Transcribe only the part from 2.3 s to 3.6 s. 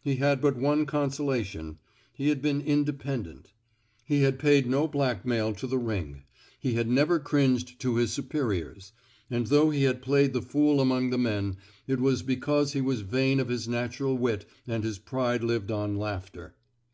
had been independent.